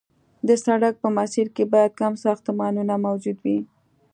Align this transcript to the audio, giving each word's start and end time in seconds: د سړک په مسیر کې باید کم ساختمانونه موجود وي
د 0.47 0.49
سړک 0.65 0.93
په 1.03 1.09
مسیر 1.17 1.47
کې 1.55 1.63
باید 1.73 1.91
کم 1.99 2.13
ساختمانونه 2.25 2.93
موجود 3.05 3.37
وي 3.45 3.59